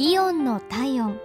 [0.00, 1.18] イオンの体温。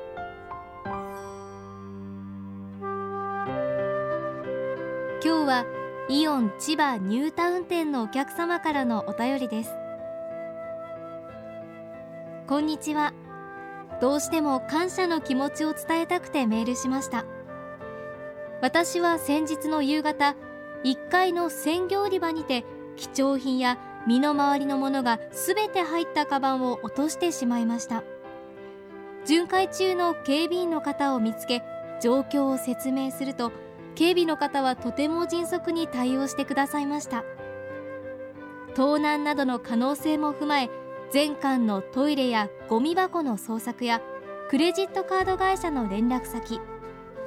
[5.21, 5.65] 今日は
[6.09, 9.69] イオン千葉ニュータウン店のお客様からのお便りです。
[12.47, 13.13] こんにちは。
[14.01, 17.25] どうしても感謝の気持ちを伝えたくてメールしました。
[18.63, 20.35] 私は先日の夕方
[20.83, 22.65] 1階の鮮魚売り場にて
[22.95, 23.77] 貴重品や
[24.07, 28.03] 身の回りのものが全て入ったカバンを落としてしまいました。
[29.25, 31.63] 巡回中の警備員の方を見つけ
[32.01, 33.51] 状況を説明すると
[33.95, 37.23] 警備の方はとても迅速に対応してくださいました。
[38.75, 40.69] 盗難などの可能性も踏まえ
[41.11, 44.01] 全館のトイレやゴミ箱の捜索や
[44.49, 46.59] クレジットカード会社の連絡先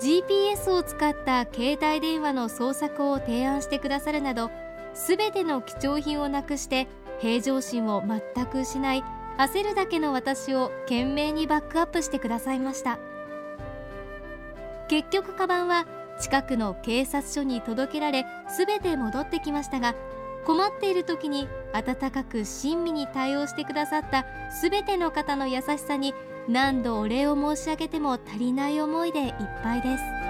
[0.01, 4.51] GPS を使った携帯電話の捜索を提案してくださるなど
[4.95, 6.89] 全ての貴重品をなくして
[7.21, 9.05] 平常心を全く失い
[9.39, 12.99] 焦るだけの私を懸命にバックアップしてくださいました。
[14.89, 15.87] 結局カバンは
[16.21, 18.25] 近くの警察署に届けられ
[18.57, 19.95] 全て戻ってきましたが
[20.47, 24.25] 困っている時に温かく親身に対応してくださった
[24.63, 26.15] 全ての方の優しさに
[26.49, 30.26] 何度お礼を申し上げても足りない思いでいっぱいです。